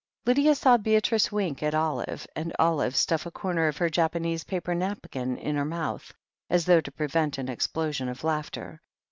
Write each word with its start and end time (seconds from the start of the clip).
Lydia 0.25 0.55
saw 0.55 0.77
Beatrice 0.77 1.31
wink 1.31 1.61
at 1.61 1.75
Olive, 1.75 2.25
and 2.35 2.51
Olive 2.57 2.95
stuff 2.95 3.27
a 3.27 3.29
comer 3.31 3.67
of 3.67 3.77
her 3.77 3.87
Japanese 3.87 4.43
paper 4.43 4.73
napkin 4.73 5.37
into 5.37 5.59
her 5.59 5.63
mouth, 5.65 6.11
as 6.49 6.65
though 6.65 6.81
to 6.81 6.91
prevent 6.91 7.37
an 7.37 7.49
explosion 7.49 8.09
of 8.09 8.23
laughter. 8.23 8.81